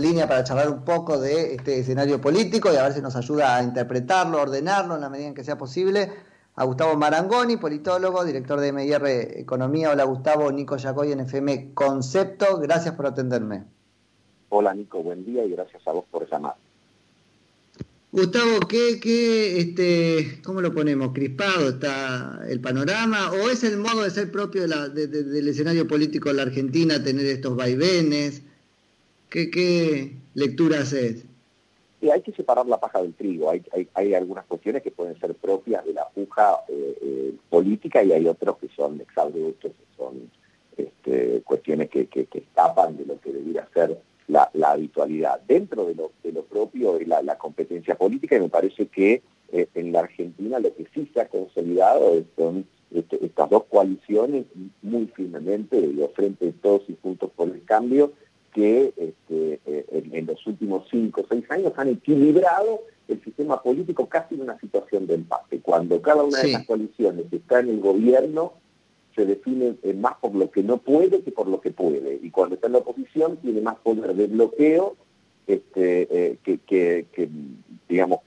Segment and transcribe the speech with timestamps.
[0.00, 3.56] línea para charlar un poco de este escenario político y a ver si nos ayuda
[3.56, 6.10] a interpretarlo, ordenarlo en la medida en que sea posible.
[6.56, 9.06] A Gustavo Marangoni, politólogo, director de MIR
[9.38, 9.90] Economía.
[9.90, 12.58] Hola Gustavo, Nico Yacoy en FM Concepto.
[12.58, 13.64] Gracias por atenderme.
[14.48, 16.54] Hola Nico, buen día y gracias a vos por llamar.
[18.12, 21.12] Gustavo, ¿qué, qué, este, ¿cómo lo ponemos?
[21.12, 23.30] ¿Crispado está el panorama?
[23.30, 27.54] ¿O es el modo de ser propio del escenario político de la Argentina tener estos
[27.54, 28.42] vaivenes?
[29.30, 31.24] ¿Qué, qué lectura haces?
[32.00, 33.50] Sí, hay que separar la paja del trigo.
[33.50, 33.62] Hay,
[33.94, 38.26] hay, algunas cuestiones que pueden ser propias de la puja eh, eh, política y hay
[38.26, 40.30] otros que son exabruptos, que son
[40.76, 45.40] este, cuestiones que, que, escapan de lo que debiera ser la, habitualidad.
[45.46, 49.68] Dentro de lo, de lo propio de la, competencia política, y me parece que eh,
[49.74, 54.46] en la Argentina lo que sí se ha consolidado son este, estas dos coaliciones
[54.82, 58.12] muy firmemente, de frente de todos y juntos por el cambio,
[58.52, 64.08] que este, eh, en, los últimos cinco o seis años han equilibrado el sistema político
[64.08, 65.60] casi en una situación de empate.
[65.60, 68.54] Cuando cada una de las coaliciones está en el gobierno,
[69.14, 72.18] se define eh, más por lo que no puede que por lo que puede.
[72.22, 74.96] Y cuando está en la oposición tiene más poder de bloqueo
[75.46, 77.28] este, eh, que,
[77.88, 78.20] digamos,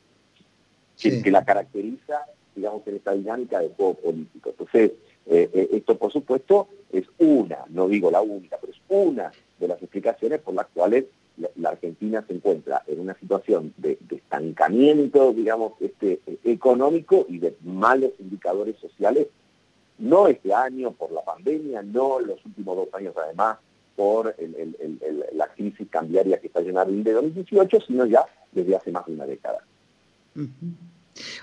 [1.00, 2.26] que, la caracteriza,
[2.56, 4.50] digamos, en esta dinámica de juego político.
[4.50, 4.92] Entonces,
[5.26, 9.82] eh, esto por supuesto es una, no digo la única, pero es una de las
[9.82, 11.06] explicaciones por las cuales
[11.56, 18.12] la, Argentina se encuentra en una situación de, estancamiento, digamos, este, económico y de malos
[18.20, 19.28] indicadores sociales
[19.98, 23.58] no este año por la pandemia, no los últimos dos años además
[23.96, 24.36] por
[25.34, 29.26] la crisis cambiaria que está llenando de 2018, sino ya desde hace más de una
[29.26, 29.64] década.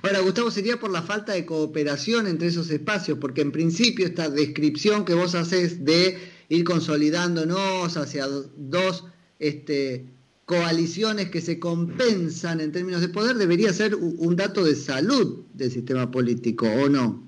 [0.03, 4.29] Ahora, Gustavo, sería por la falta de cooperación entre esos espacios, porque en principio esta
[4.29, 6.19] descripción que vos haces de
[6.49, 8.27] ir consolidándonos hacia
[8.57, 9.05] dos
[9.39, 10.07] este,
[10.45, 15.71] coaliciones que se compensan en términos de poder debería ser un dato de salud del
[15.71, 17.23] sistema político, ¿o no?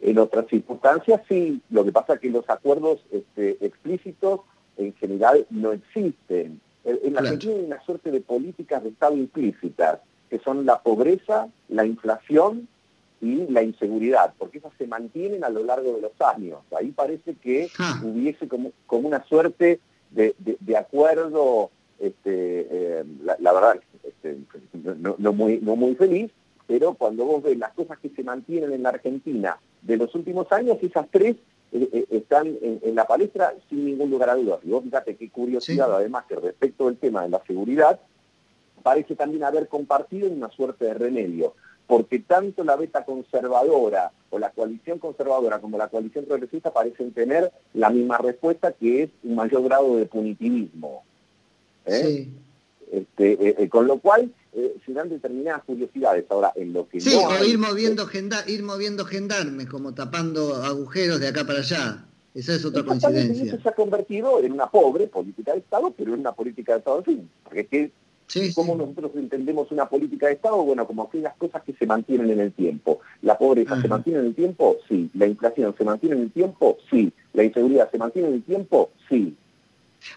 [0.00, 4.40] En otras circunstancias sí, lo que pasa es que los acuerdos este, explícitos
[4.76, 6.60] en general no existen.
[6.84, 10.00] En la Argentina hay una suerte de políticas de Estado implícitas,
[10.32, 12.66] que son la pobreza, la inflación
[13.20, 16.60] y la inseguridad, porque esas se mantienen a lo largo de los años.
[16.74, 18.00] Ahí parece que ah.
[18.02, 19.78] hubiese como, como una suerte
[20.10, 24.38] de, de, acuerdo, este, eh, la, verdad, este,
[25.18, 26.30] no, muy, no muy feliz,
[26.66, 30.50] pero cuando vos ves las cosas que se mantienen en la Argentina de los últimos
[30.50, 31.36] años, esas tres
[31.72, 34.60] eh, eh, están en, la palestra sin ningún lugar a dudas.
[34.64, 38.00] Y vos fíjate qué curiosidad, además, que respecto del tema de la seguridad,
[38.82, 41.54] parece también haber compartido una suerte de remedio,
[41.86, 47.50] porque tanto la beta conservadora o la coalición conservadora como la coalición progresista parecen tener
[47.74, 51.04] la misma respuesta, que es un mayor grado de punitivismo.
[51.86, 52.28] ¿eh?
[52.90, 56.26] Este, con lo cual, eh, se dan determinadas curiosidades.
[56.28, 58.06] Ahora, en lo que sí, o ir moviendo,
[58.46, 62.04] ir moviendo gendarmes, como tapando agujeros de acá para allá.
[62.34, 63.44] Esa es otra coincidencia.
[63.44, 66.78] Eso se ha convertido en una pobre política de Estado, pero en una política de
[66.78, 67.30] Estado en fin.
[67.44, 67.92] Porque es que,
[68.54, 70.62] ¿cómo nosotros entendemos una política de Estado?
[70.62, 73.00] Bueno, como aquellas cosas que se mantienen en el tiempo.
[73.22, 74.78] ¿La pobreza se mantiene en el tiempo?
[74.88, 75.10] Sí.
[75.14, 76.78] ¿La inflación se mantiene en el tiempo?
[76.90, 77.12] Sí.
[77.32, 78.90] ¿La inseguridad se mantiene en el tiempo?
[79.08, 79.36] Sí.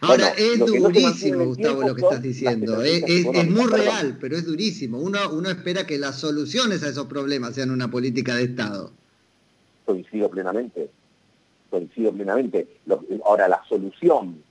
[0.01, 2.81] Ahora, es durísimo, Gustavo, lo que estás diciendo.
[2.81, 4.99] Es, muy real, pero es durísimo.
[4.99, 8.91] Uno, uno espera que las soluciones a esos problemas sean una política de Estado.
[9.85, 10.89] Coincido plenamente.
[11.69, 12.67] Coincido plenamente.
[13.25, 14.43] Ahora, la solución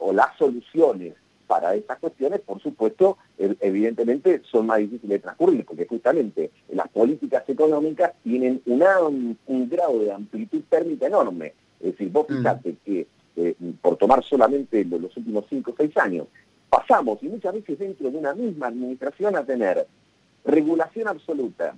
[0.00, 1.14] o las soluciones
[1.48, 7.42] para estas cuestiones, por supuesto, evidentemente son más difíciles de transcurrir, porque justamente las políticas
[7.48, 11.54] económicas tienen un grado de amplitud térmica enorme.
[11.80, 12.36] Es decir, vos mm.
[12.36, 13.06] fíjate que
[13.36, 16.26] eh, por tomar solamente los últimos cinco o seis años,
[16.68, 19.86] pasamos, y muchas veces dentro de una misma administración, a tener
[20.44, 21.74] regulación absoluta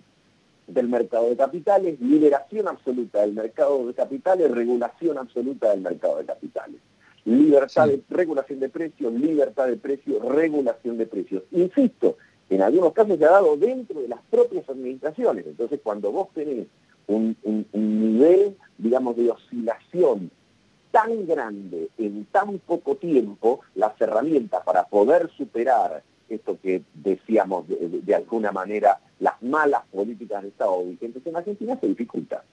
[0.66, 6.24] del mercado de capitales, liberación absoluta del mercado de capitales, regulación absoluta del mercado de
[6.24, 6.80] capitales.
[7.24, 11.42] Libertad de regulación de precios, libertad de precios, regulación de precios.
[11.52, 12.16] Insisto,
[12.48, 15.46] en algunos casos se ha dado dentro de las propias administraciones.
[15.46, 16.66] Entonces, cuando vos tenés
[17.06, 17.36] un
[17.72, 20.30] nivel, digamos, de oscilación
[20.90, 28.14] tan grande en tan poco tiempo las herramientas para poder superar esto que decíamos de,
[28.14, 32.44] alguna manera las malas políticas de Estado vigentes en Argentina se dificulta.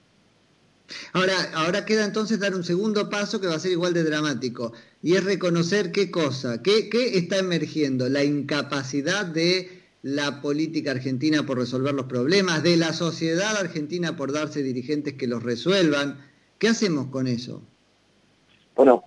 [1.12, 4.72] Ahora, ahora queda entonces dar un segundo paso que va a ser igual de dramático,
[5.02, 9.70] y es reconocer qué cosa, qué, qué está emergiendo, la incapacidad de
[10.02, 15.26] la política argentina por resolver los problemas, de la sociedad argentina por darse dirigentes que
[15.26, 16.18] los resuelvan.
[16.58, 17.62] ¿Qué hacemos con eso?
[18.76, 19.04] Bueno,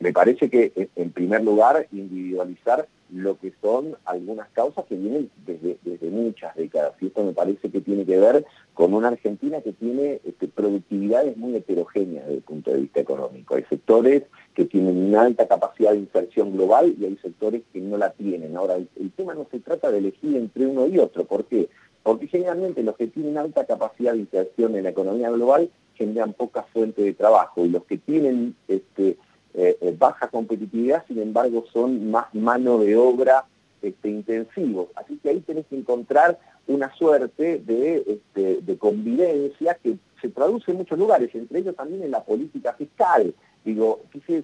[0.00, 5.78] me parece que en primer lugar individualizar lo que son algunas causas que vienen desde,
[5.82, 6.94] desde muchas décadas.
[7.00, 11.36] Y esto me parece que tiene que ver con una Argentina que tiene este, productividades
[11.36, 13.54] muy heterogéneas desde el punto de vista económico.
[13.54, 14.24] Hay sectores
[14.54, 18.56] que tienen una alta capacidad de inserción global y hay sectores que no la tienen.
[18.56, 21.24] Ahora, el, el tema no se trata de elegir entre uno y otro.
[21.24, 21.68] ¿Por qué?
[22.02, 26.62] Porque generalmente los que tienen alta capacidad de inserción en la economía global generan poca
[26.62, 29.18] fuente de trabajo y los que tienen este,
[29.54, 33.46] eh, eh, baja competitividad, sin embargo son más mano de obra
[33.82, 34.88] este, intensivos.
[34.94, 40.70] Así que ahí tenés que encontrar una suerte de, este, de convivencia que se traduce
[40.70, 43.34] en muchos lugares, entre ellos también en la política fiscal.
[43.64, 44.42] Digo, eh,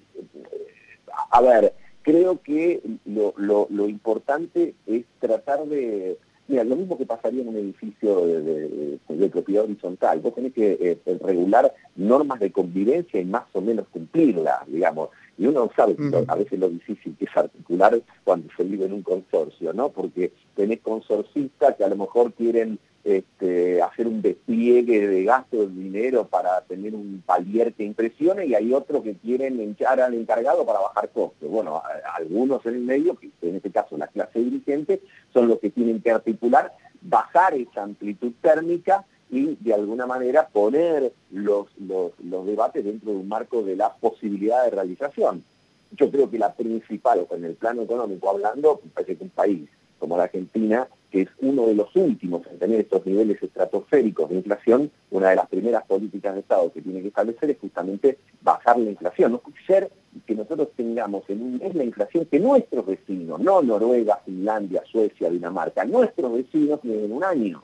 [1.31, 7.49] a ver, creo que lo importante es tratar de Mira, lo mismo que pasaría en
[7.49, 10.19] un edificio de, propiedad horizontal.
[10.21, 15.09] Vos tenés que eh, regular normas de convivencia y más o menos cumplirlas, digamos.
[15.37, 15.95] Y uno sabe
[16.27, 19.89] a veces lo difícil que es articular cuando se vive en un consorcio, ¿no?
[19.89, 25.67] Porque tenés consorcistas que a lo mejor quieren este, hacer un despliegue de gasto de
[25.67, 30.65] dinero para tener un palier que impresione y hay otros que quieren hinchar al encargado
[30.65, 31.49] para bajar costos.
[31.49, 31.81] Bueno,
[32.15, 35.01] algunos en el medio, que en este caso la clase dirigente,
[35.33, 41.11] son los que tienen que articular, bajar esa amplitud térmica y de alguna manera poner
[41.31, 45.43] los, los, debates dentro de un marco de la posibilidad de realización.
[45.91, 49.69] Yo creo que la principal, en el plano económico hablando, parece que un país
[49.99, 54.35] como la Argentina, que es uno de los últimos en tener estos niveles estratosféricos de
[54.35, 58.77] inflación, una de las primeras políticas de Estado que tiene que establecer es justamente bajar
[58.77, 59.31] la inflación.
[59.31, 59.89] No ser
[60.25, 65.29] que nosotros tengamos en un mes la inflación que nuestros vecinos, no Noruega, Finlandia, Suecia,
[65.29, 67.63] Dinamarca, nuestros vecinos tienen un año.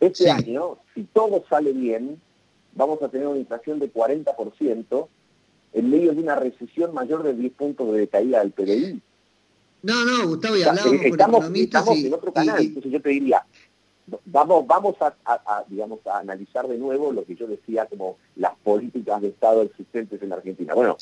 [0.00, 2.20] Este año, si todo sale bien,
[2.74, 5.08] vamos a tener una inflación de 40%
[5.72, 9.00] en medio de una recesión mayor de 10 puntos de caída del PDI.
[9.82, 13.44] No, no, Gustavo, y hablábamos estamos, estamos en otro canal, entonces yo te diría,
[14.26, 19.22] vamos, vamos a, digamos, a analizar de nuevo lo que yo decía como las políticas
[19.22, 20.74] de Estado existentes en la Argentina.
[20.74, 20.96] Bueno,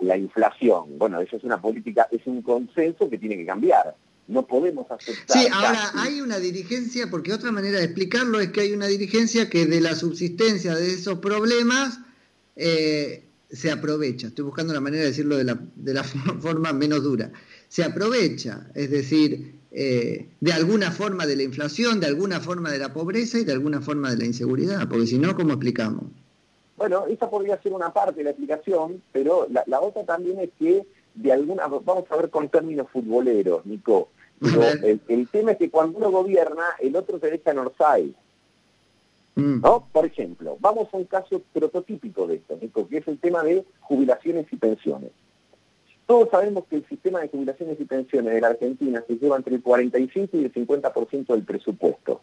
[0.00, 3.94] la, inflación, bueno, eso es una política, es un consenso que tiene que cambiar
[4.28, 5.38] no podemos aceptar.
[5.38, 9.48] Sí, ahora hay una dirigencia, porque otra manera de explicarlo es que hay una dirigencia
[9.48, 11.98] que de la subsistencia de esos problemas
[12.54, 14.28] eh, se aprovecha.
[14.28, 16.04] Estoy buscando la manera de decirlo de la, de la
[16.40, 17.32] forma menos dura.
[17.68, 22.78] Se aprovecha, es decir, eh, de alguna forma de la inflación, de alguna forma de
[22.78, 26.04] la pobreza y de alguna forma de la inseguridad, porque si no, ¿cómo explicamos?
[26.76, 30.50] Bueno, esa podría ser una parte de la explicación, pero la, la otra también es
[30.58, 34.10] que de alguna, vamos a ver con términos futboleros, Nico,
[34.40, 38.14] el, tema es que cuando uno gobierna, el otro se deja en Orsay.
[39.34, 39.60] Mm.
[39.60, 39.86] ¿No?
[39.92, 42.58] Por ejemplo, vamos a un caso prototípico de esto,
[42.88, 45.10] que es el tema de jubilaciones y pensiones.
[46.06, 49.54] Todos sabemos que el sistema de jubilaciones y pensiones de la Argentina se lleva entre
[49.54, 52.22] el 45 y el 50% del presupuesto.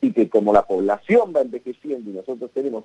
[0.00, 2.84] Y que como la población va envejeciendo y nosotros tenemos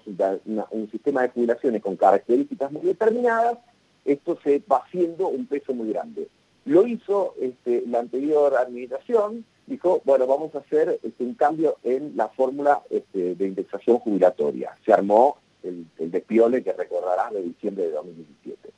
[0.71, 3.59] un sistema de jubilaciones con características muy determinadas,
[4.03, 6.27] esto se va haciendo un peso muy grande.
[6.65, 12.13] Lo hizo este, la anterior administración, dijo, bueno, vamos a hacer este, un cambio en
[12.15, 14.77] la fórmula este, de indexación jubilatoria.
[14.85, 18.69] Se armó el, el despiole que recordarás de diciembre de 2017.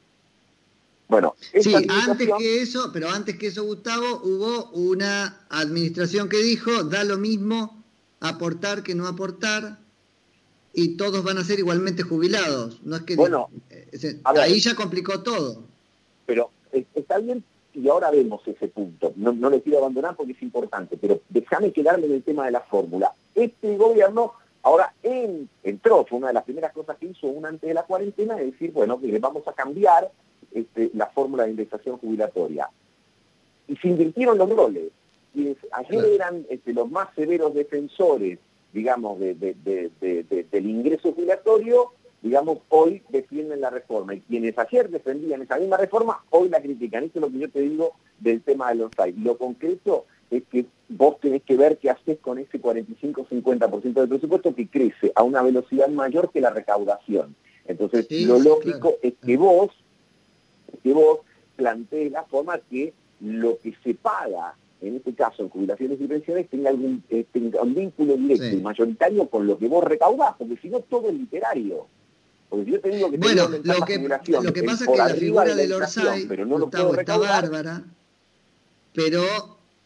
[1.07, 6.83] Bueno, sí, antes que eso, pero antes que eso, Gustavo, hubo una administración que dijo,
[6.83, 7.83] da lo mismo
[8.19, 9.77] aportar que no aportar,
[10.75, 12.81] y todos van a ser igualmente jubilados.
[12.83, 15.63] No es que bueno, eh, ahí ya complicó todo.
[16.25, 17.43] Pero eh, está bien
[17.75, 19.13] y ahora vemos ese punto.
[19.15, 22.51] No, no le quiero abandonar porque es importante, pero déjame quedarme en el tema de
[22.51, 23.13] la fórmula.
[23.35, 24.93] Este gobierno ahora
[25.63, 28.53] entró, fue una de las primeras cosas que hizo un antes de la cuarentena, es
[28.53, 30.09] decir, bueno, le vamos a cambiar
[30.51, 32.69] este, la fórmula de indexación jubilatoria.
[33.67, 34.91] Y se invirtieron los roles.
[35.33, 38.39] Quienes ayer eran este, los más severos defensores,
[38.73, 41.91] digamos, del ingreso jubilatorio,
[42.25, 44.15] digamos, hoy defienden la reforma.
[44.15, 47.03] Y quienes ayer defendían esa misma reforma, hoy la critican.
[47.03, 50.41] Esto es lo que yo te digo del tema de los Y Lo concreto es
[50.51, 55.21] que vos tenés que ver qué haces con ese 45-50% del presupuesto que crece a
[55.21, 57.35] una velocidad mayor que la recaudación.
[57.67, 59.69] Entonces, lo lógico es que vos,
[60.81, 61.19] que vos
[61.55, 66.49] plantees la forma que lo que se paga en este caso en jubilaciones y pensiones,
[66.49, 70.57] tenga, algún, eh, tenga un vínculo directo y mayoritario con lo que vos recaudás, porque
[70.57, 71.87] si no todo es literario
[73.17, 77.17] bueno, lo que, lo que pasa es que la figura del Orsay, pero no está
[77.17, 77.83] bárbara,
[78.93, 79.21] pero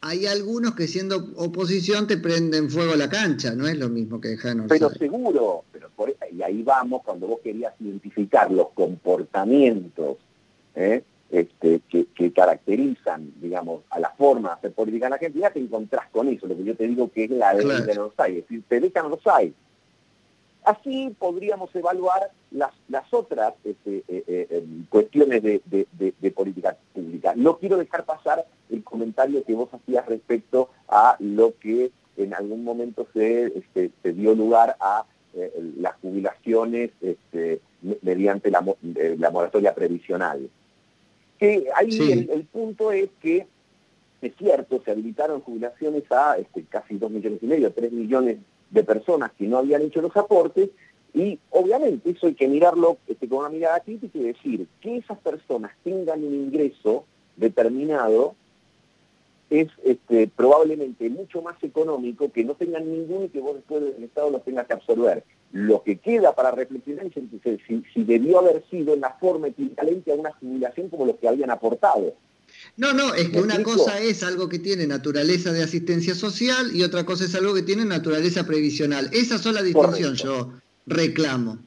[0.01, 4.21] hay algunos que siendo oposición te prenden fuego a la cancha, no es lo mismo
[4.21, 5.89] que dejar Pero seguro, pero
[6.31, 10.17] y ahí vamos cuando vos querías identificar los comportamientos
[10.75, 11.03] ¿eh?
[11.29, 16.27] este, que, caracterizan, digamos, a la forma de hacer política en Argentina, te encontrás con
[16.29, 18.63] eso, lo que yo te digo que es la ley de los hay, es decir,
[18.67, 19.53] te dejan los hay.
[20.63, 27.33] Así podríamos evaluar las, las otras este, eh, eh, em, cuestiones de, política pública.
[27.35, 32.63] No quiero dejar pasar el comentario que vos hacías respecto a lo que en algún
[32.63, 37.61] momento se, este, dio lugar a eh, las jubilaciones este,
[38.01, 38.61] mediante la,
[39.31, 40.49] moratoria previsional.
[41.37, 43.47] Que ahí el, punto es que,
[44.21, 48.37] es cierto, se habilitaron jubilaciones a este, casi dos millones y medio, tres millones
[48.69, 50.69] de personas que no habían hecho los aportes
[51.13, 55.17] y obviamente eso hay que mirarlo este, con una mirada crítica y decir que esas
[55.19, 58.35] personas tengan un ingreso determinado
[59.49, 64.03] es este, probablemente mucho más económico que no tengan ninguno y que vos después del
[64.03, 65.23] Estado lo tengas que absorber.
[65.51, 70.11] Lo que queda para reflexionar es si, si debió haber sido en la forma equivalente
[70.11, 72.13] a una jubilación como los que habían aportado.
[72.77, 76.83] No, no, es que una cosa es algo que tiene naturaleza de asistencia social y
[76.83, 79.09] otra cosa es algo que tiene naturaleza previsional.
[79.11, 80.53] Esa sola distinción yo
[80.85, 81.57] reclamo.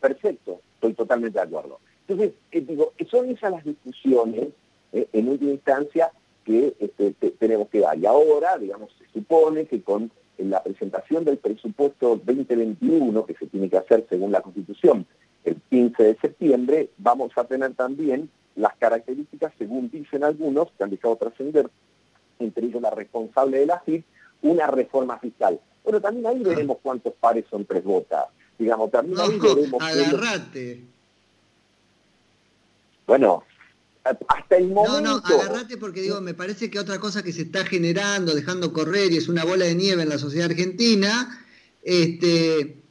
[0.00, 1.78] Perfecto, estoy totalmente de acuerdo.
[2.06, 4.48] Entonces, eh, digo, son esas las discusiones,
[4.92, 6.10] eh, en última instancia,
[6.44, 7.98] que este, tenemos que dar.
[7.98, 13.70] Y ahora, digamos, se supone que con la presentación del presupuesto 2021, que se tiene
[13.70, 15.06] que hacer según la Constitución,
[15.44, 20.90] el 15 de septiembre, vamos a tener también las características, según dicen algunos, que han
[20.90, 21.68] dejado trascender,
[22.38, 24.04] entre ellos la responsable de la FIP,
[24.42, 25.60] una reforma fiscal.
[25.82, 28.26] Bueno, también ahí veremos cuántos pares son tres botas.
[28.58, 29.82] Digamos, también ahí veremos...
[29.82, 30.82] Agarrate.
[33.06, 33.44] Bueno,
[34.04, 35.00] hasta el momento...
[35.00, 38.72] No, no, agarrate porque digo, me parece que otra cosa que se está generando, dejando
[38.72, 41.44] correr, y es una bola de nieve en la sociedad argentina,
[41.82, 42.83] este,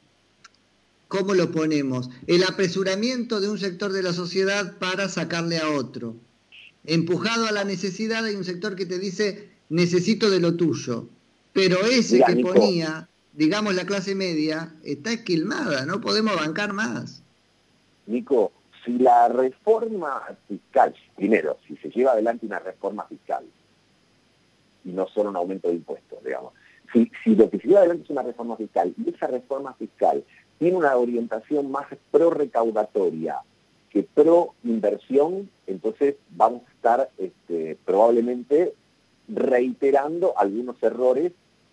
[1.16, 2.10] ¿cómo lo ponemos?
[2.26, 6.16] El apresuramiento de un sector de la sociedad para sacarle a otro.
[6.84, 11.06] Empujado a la necesidad hay un sector que te dice, necesito de lo tuyo.
[11.52, 17.22] Pero ese que ponía, digamos la clase media, está esquilmada, no podemos bancar más.
[18.06, 18.50] Nico,
[18.84, 23.44] si la reforma fiscal, primero, si se lleva adelante una reforma fiscal,
[24.84, 26.52] y no solo un aumento de impuestos, digamos,
[26.92, 30.24] si, si lo que se lleva adelante es una reforma fiscal, y esa reforma fiscal
[30.64, 33.36] tiene una orientación más pro recaudatoria
[33.90, 38.72] que pro inversión, entonces vamos a estar este, probablemente
[39.28, 41.32] reiterando algunos errores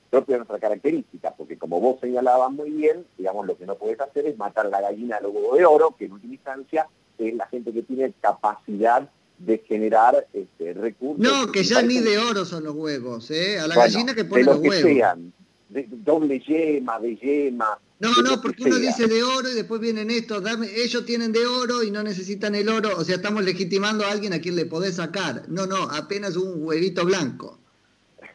[0.10, 3.98] propios de nuestra característica, porque como vos señalabas muy bien, digamos, lo que no puedes
[4.01, 7.33] hacer es matar a la gallina del huevo de oro, que en última instancia es
[7.33, 11.25] la gente que tiene capacidad de generar este, recursos.
[11.25, 13.57] No, que ya ni de oro son los huevos, ¿eh?
[13.57, 14.81] A la gallina que pone los, huevos.
[14.81, 15.31] Sean,
[15.69, 20.10] de doble yema, de yema, no, no, porque uno dice de oro y después vienen
[20.10, 20.43] estos,
[20.75, 24.34] ellos tienen de oro y no necesitan el oro, o sea, estamos legitimando a alguien
[24.34, 25.43] a quien le podés sacar.
[25.48, 27.60] No, no, apenas un huevito blanco.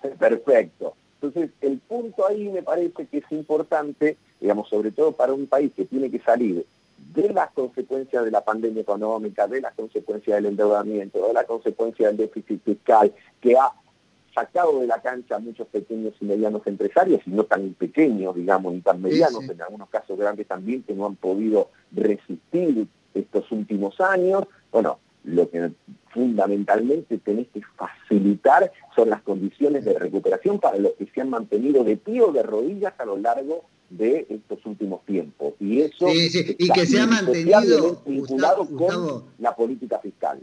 [0.18, 0.94] Perfecto.
[1.20, 5.72] Entonces, el punto ahí me parece que es importante, digamos, sobre todo para un país
[5.74, 6.64] que tiene que salir
[7.14, 12.06] de las consecuencias de la pandemia económica, de las consecuencias del endeudamiento, de la consecuencia
[12.06, 13.72] del déficit fiscal, que ha
[14.36, 18.74] sacado de la cancha a muchos pequeños y medianos empresarios, y no tan pequeños, digamos,
[18.74, 23.98] ni tan medianos, en algunos casos grandes también, que no han podido resistir estos últimos
[24.00, 24.44] años.
[24.70, 25.72] Bueno, lo que
[26.12, 31.82] fundamentalmente tenés que facilitar son las condiciones de recuperación para los que se han mantenido
[31.82, 35.54] de pie o de rodillas a lo largo de estos últimos tiempos.
[35.60, 40.40] Y eso y que se ha mantenido vinculado con la política fiscal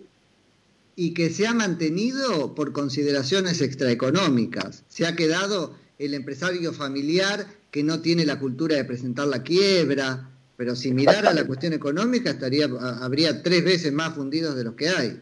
[0.95, 4.83] y que se ha mantenido por consideraciones extraeconómicas.
[4.87, 10.29] Se ha quedado el empresario familiar que no tiene la cultura de presentar la quiebra,
[10.55, 12.65] pero si mirara la cuestión económica estaría
[13.01, 15.19] habría tres veces más fundidos de los que hay.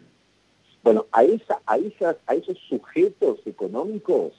[0.84, 4.34] Bueno, a, esa, a, esas, a esos sujetos económicos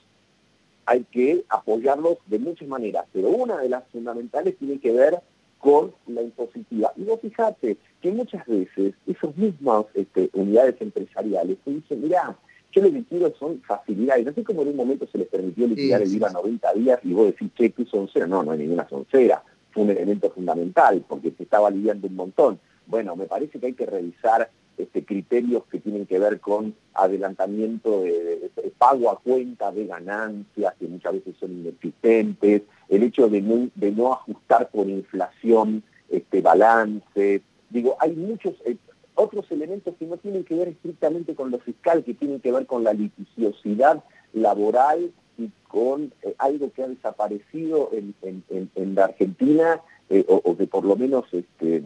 [0.85, 5.19] hay que apoyarlos de muchas maneras, pero una de las fundamentales tiene que ver
[5.63, 6.91] con la impositiva.
[6.97, 12.37] Y vos fijate que muchas veces esos mismos este, unidades empresariales te dicen, mira,
[12.73, 14.25] yo lo que quiero son facilidades.
[14.25, 17.13] No sé cómo en un momento se les permitió liquidar el IVA 90 días y
[17.13, 18.27] vos decís, che, ¿qué soncera?
[18.27, 19.41] No, no hay ninguna soncera.
[19.71, 22.59] Fue un elemento fundamental porque se estaba aliviando un montón.
[22.85, 28.01] Bueno, me parece que hay que revisar este, criterios que tienen que ver con adelantamiento
[28.01, 33.69] de, pago a cuenta de ganancias, que muchas veces son inexistentes, el hecho de no,
[33.75, 37.41] de no ajustar por inflación este, balance.
[37.69, 38.77] Digo, hay muchos eh,
[39.15, 42.65] otros elementos que no tienen que ver estrictamente con lo fiscal, que tienen que ver
[42.65, 44.03] con la litigiosidad
[44.33, 50.85] laboral y con eh, algo que ha desaparecido en, la Argentina, eh, o, que por
[50.85, 51.83] lo menos, este,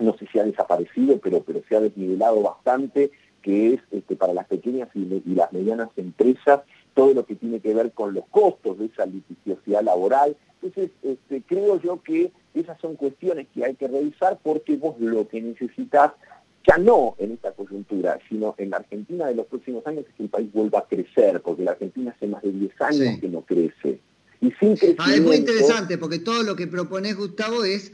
[0.00, 3.10] no sé si ha desaparecido, pero, pero se ha desnivelado bastante,
[3.42, 6.60] que es este, para las pequeñas y, las medianas empresas
[6.94, 10.36] todo lo que tiene que ver con los costos de esa litigiosidad laboral.
[10.60, 15.28] Entonces, este, creo yo que esas son cuestiones que hay que revisar porque vos lo
[15.28, 16.12] que necesitas
[16.66, 20.24] ya no en esta coyuntura, sino en la Argentina de los próximos años es que
[20.24, 23.42] el país vuelva a crecer, porque la Argentina hace más de 10 años que no
[23.42, 24.00] crece.
[24.40, 27.92] Y sin ah, es muy interesante, porque todo lo que propones, Gustavo, es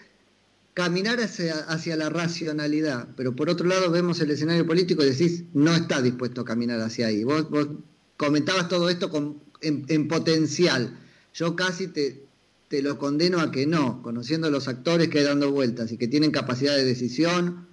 [0.74, 5.44] caminar hacia, hacia, la racionalidad, pero por otro lado vemos el escenario político y decís,
[5.54, 7.24] no está dispuesto a caminar hacia ahí.
[7.24, 7.68] Vos, vos
[8.16, 10.98] comentabas todo esto con, en, potencial.
[11.32, 12.24] Yo casi te,
[12.68, 15.96] te lo condeno a que no, conociendo a los actores que hay dando vueltas y
[15.96, 17.66] que tienen capacidad de decisión,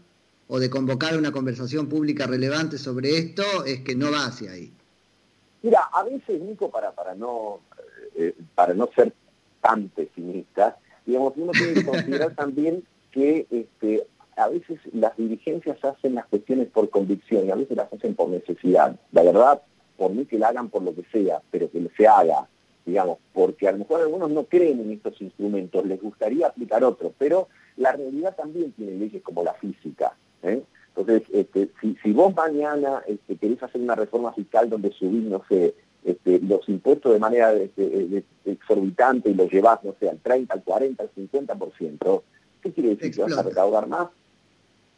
[0.53, 4.69] o de convocar una conversación pública relevante sobre esto es que no va hacia ahí.
[5.61, 7.61] Mira, a veces, Nico, para, para, no,
[8.15, 9.13] eh, para no ser
[9.61, 16.15] tan pesimista, digamos, uno tiene que considerar también que este, a veces las dirigencias hacen
[16.15, 18.95] las cuestiones por convicción y a veces las hacen por necesidad.
[19.11, 19.61] La verdad,
[19.97, 22.47] por mí que la hagan por lo que sea, pero que se haga,
[22.85, 27.13] digamos, porque a lo mejor algunos no creen en estos instrumentos, les gustaría aplicar otros,
[27.17, 30.15] pero la realidad también tiene leyes como la física.
[30.43, 30.63] ¿eh?
[30.95, 31.69] Entonces, este,
[32.01, 36.67] si, vos mañana este, querés hacer una reforma fiscal donde subís, no sé, este, los
[36.67, 37.53] impuestos de manera
[38.45, 42.21] exorbitante y los llevás, no sé, al 30, al 40, al 50%,
[42.61, 43.11] ¿qué quiere decir?
[43.11, 44.09] ¿Que vas a recaudar más?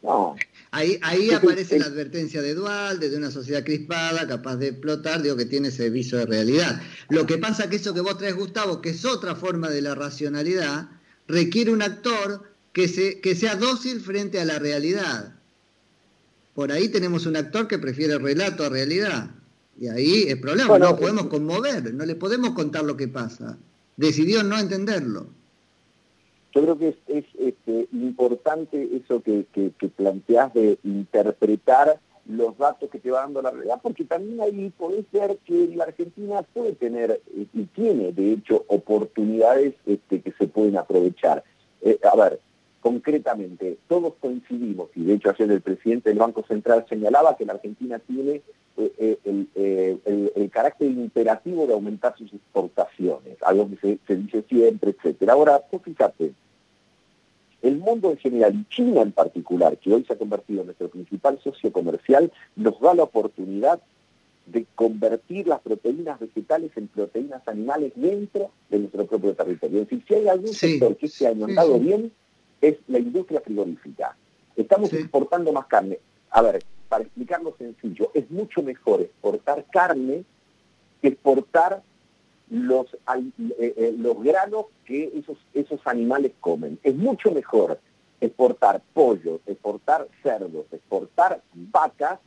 [0.02, 0.36] No.
[0.70, 5.36] Ahí, ahí aparece la advertencia de Dual, de una sociedad crispada, capaz de explotar, digo
[5.36, 6.82] que tiene ese viso de realidad.
[7.08, 9.94] Lo que pasa que eso que vos traes, Gustavo, que es otra forma de la
[9.94, 10.90] racionalidad,
[11.26, 12.42] requiere un actor
[12.74, 15.34] que, se, que sea dócil frente a la realidad.
[16.54, 19.30] Por ahí tenemos un actor que prefiere relato a realidad.
[19.80, 23.56] Y ahí el problema, no podemos conmover, no le podemos contar lo que pasa.
[23.96, 25.28] Decidió no entenderlo.
[26.54, 33.00] Yo creo que es, este, importante eso que, que, planteás de interpretar los datos que
[33.00, 37.20] te va dando la realidad, porque también ahí puede ser que la Argentina puede tener
[37.34, 41.42] y tiene, de hecho, oportunidades este, que se pueden aprovechar.
[41.82, 42.40] Eh, a ver,
[42.80, 47.54] concretamente, todos coincidimos, y de hecho ayer el presidente del Banco Central señalaba que la
[47.54, 48.42] Argentina tiene
[48.76, 49.98] eh, eh,
[50.36, 55.32] el, carácter imperativo de aumentar sus exportaciones, algo que se, dice siempre, etcétera.
[55.32, 56.32] Ahora, pues fíjate,
[57.64, 60.90] el mundo en general y China en particular, que hoy se ha convertido en nuestro
[60.90, 63.80] principal socio comercial, nos da la oportunidad
[64.46, 69.80] de convertir las proteínas vegetales en proteínas animales dentro de nuestro propio territorio.
[69.80, 72.12] Es decir, si hay algún sector que se ha andado bien,
[72.60, 74.14] es la industria frigorífica.
[74.56, 75.98] Estamos exportando más carne.
[76.30, 80.24] A ver, para explicarlo sencillo, es mucho mejor exportar carne
[81.00, 81.82] que exportar
[82.50, 86.78] los, eh, eh, los granos que esos, esos animales comen.
[86.82, 87.80] Es mucho mejor
[88.20, 92.20] exportar pollo, exportar cerdos, exportar vacas,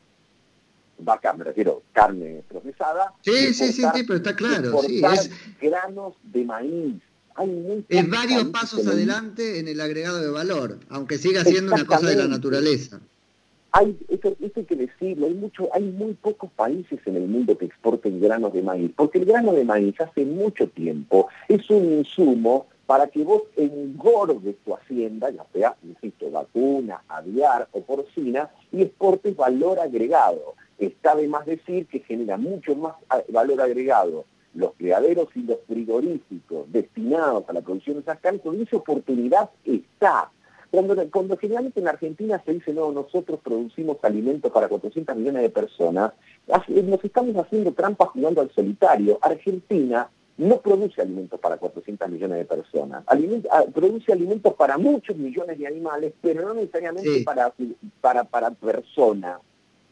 [1.00, 3.14] vacas me refiero, carne procesada.
[3.22, 4.80] Sí, sí, sí, sí, pero está claro.
[4.80, 5.20] Exportar
[5.62, 7.02] granos de maíz,
[7.90, 12.16] es varios pasos adelante en el agregado de valor, aunque siga siendo una cosa de
[12.16, 13.00] la naturaleza.
[13.72, 17.66] Hay, esto, hay que decirlo, hay, mucho, hay muy pocos países en el mundo que
[17.66, 22.68] exporten granos de maíz, porque el grano de maíz hace mucho tiempo es un insumo
[22.88, 29.36] para que vos engordes tu hacienda, ya sea, insisto, vacuna, aviar o porcina, y exportes
[29.36, 30.56] valor agregado.
[30.80, 34.26] Está de más decir que genera mucho más ah, valor agregado
[34.58, 40.32] los criaderos y los frigoríficos destinados a la producción de esas carnes, esa oportunidad está.
[40.72, 45.50] Cuando, cuando generalmente en Argentina se dice, no, nosotros producimos alimentos para 400 millones de
[45.50, 46.14] personas,
[46.48, 49.18] nos estamos haciendo trampas jugando al solitario.
[49.22, 53.04] Argentina no produce alimentos para 400 millones de personas.
[53.08, 57.54] Ah, produce alimentos para muchos millones de animales, pero no necesariamente para,
[58.02, 59.40] para, para personas.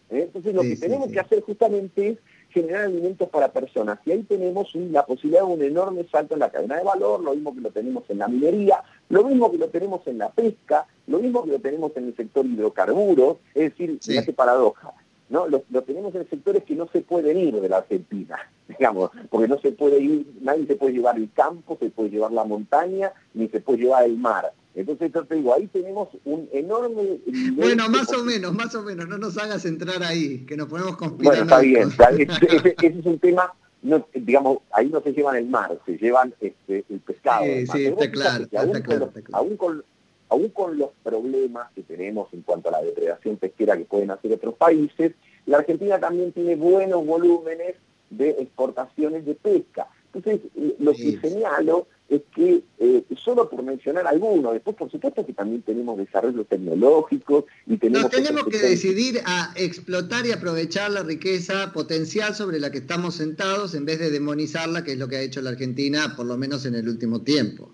[0.09, 0.23] ¿eh?
[0.23, 2.17] Entonces lo que tenemos que hacer justamente es
[2.55, 3.99] generar alimentos para personas.
[4.05, 7.33] Y ahí tenemos la posibilidad de un enorme salto en la cadena de valor, lo
[7.33, 10.87] mismo que lo tenemos en la minería, lo mismo que lo tenemos en la pesca,
[11.07, 14.15] lo mismo que lo tenemos en el sector hidrocarburos, es decir, sí.
[14.25, 14.93] qué paradoja.
[15.27, 15.47] ¿no?
[15.47, 18.37] Lo, tenemos en sectores que no se pueden ir de la Argentina,
[18.69, 22.31] digamos, porque no se puede ir, nadie se puede llevar el campo, se puede llevar
[22.31, 24.53] la montaña, ni se puede llevar el mar.
[24.75, 27.19] Entonces, yo te digo, ahí tenemos un enorme...
[27.53, 30.97] Bueno, más o menos, más o menos, no nos hagas entrar ahí, que nos podemos
[30.97, 31.45] conspirar.
[31.45, 35.79] Bueno, está bien, ese, es un tema, no, digamos, ahí no se llevan el mar,
[35.85, 37.45] se llevan este, el pescado.
[37.45, 39.81] Sí, sí, está claro, está, claro, Aún con,
[40.27, 44.33] aún con los problemas que tenemos en cuanto a la depredación pesquera que pueden hacer
[44.33, 45.13] otros países,
[45.45, 47.75] la Argentina también tiene buenos volúmenes
[48.09, 49.87] de exportaciones de pesca.
[50.13, 50.41] Entonces,
[50.79, 55.63] lo que señalo es que, eh, solo por mencionar algunos, después por supuesto que también
[55.63, 58.03] tenemos desarrollo tecnológico y tenemos...
[58.03, 63.15] Nos tenemos que, decidir a explotar y aprovechar la riqueza potencial sobre la que estamos
[63.15, 66.37] sentados en vez de demonizarla, que es lo que ha hecho la Argentina, por lo
[66.37, 67.71] menos en el último tiempo.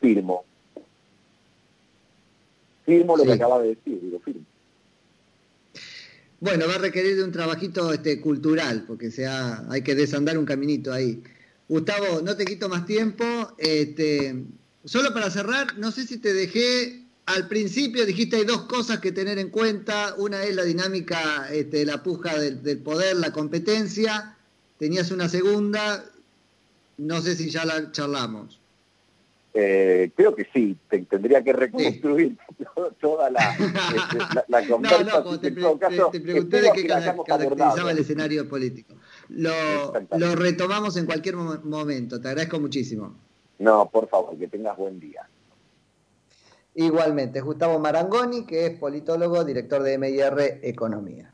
[0.00, 0.44] Firmo.
[2.84, 4.44] Firmo lo que acaba de decir, digo, firmo.
[6.40, 10.46] Bueno, va a requerir de un trabajito este, cultural, porque sea, hay que desandar un
[10.46, 11.22] caminito ahí.
[11.70, 13.24] Gustavo, no te quito más tiempo.
[13.56, 14.34] Este,
[14.84, 19.12] solo para cerrar, no sé si te dejé al principio, dijiste hay dos cosas que
[19.12, 20.16] tener en cuenta.
[20.18, 24.36] Una es la dinámica, este, la puja del, poder, la competencia.
[24.78, 26.04] Tenías una segunda,
[26.98, 28.58] no sé si ya la charlamos.
[29.54, 30.76] Eh, creo que sí,
[31.08, 32.36] tendría que reconstruir
[33.00, 34.60] toda la, este, la.
[34.68, 38.96] No, no, te, te, pregunté de qué caracterizaba el escenario político.
[39.30, 42.20] Lo, lo retomamos en cualquier momento.
[42.20, 43.14] Te agradezco muchísimo.
[43.58, 45.28] No, por favor, que tengas buen día.
[46.74, 51.32] Igualmente, Gustavo Marangoni, que es politólogo, director de MIR Economía.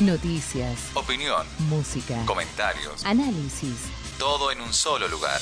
[0.00, 3.88] Noticias, opinión, música, comentarios, análisis.
[4.18, 5.40] Todo en un solo lugar.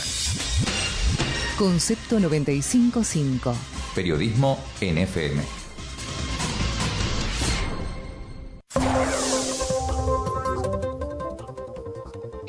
[1.58, 3.54] Concepto 955.
[3.94, 5.59] Periodismo NFM.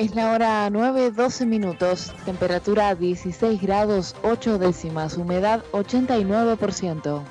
[0.01, 7.21] Es la hora 9, 12 minutos, temperatura 16 grados 8 décimas, humedad 89%.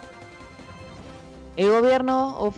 [1.57, 2.55] El gobierno oficial